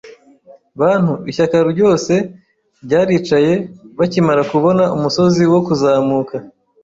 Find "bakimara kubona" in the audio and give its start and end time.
3.97-4.83